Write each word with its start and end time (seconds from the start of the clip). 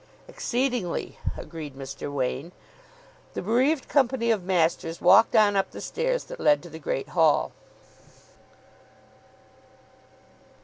"Exceedingly," 0.27 1.19
agreed 1.37 1.75
Mr. 1.75 2.11
Wain. 2.11 2.53
The 3.35 3.43
bereaved 3.43 3.87
company 3.87 4.31
of 4.31 4.43
masters 4.43 4.99
walked 4.99 5.35
on 5.35 5.55
up 5.55 5.69
the 5.69 5.79
stairs 5.79 6.23
that 6.23 6.39
led 6.39 6.63
to 6.63 6.71
the 6.71 6.79
Great 6.79 7.09
Hall. 7.09 7.51